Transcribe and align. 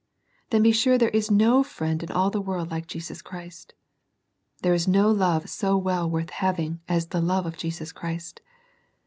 Then 0.49 0.63
be 0.63 0.71
sure 0.71 0.97
there 0.97 1.09
is 1.11 1.29
no 1.29 1.61
friend 1.61 2.01
in 2.01 2.11
all 2.11 2.31
the 2.31 2.41
world 2.41 2.71
like 2.71 2.87
Jesus 2.87 3.21
Christ. 3.21 3.75
There 4.63 4.73
is 4.73 4.87
no 4.87 5.11
love 5.11 5.47
so 5.47 5.77
well 5.77 6.09
worth 6.09 6.31
having 6.31 6.81
as 6.89 7.09
the 7.09 7.21
love 7.21 7.45
of 7.45 7.55
Jesus 7.55 7.91
Christ. 7.91 8.41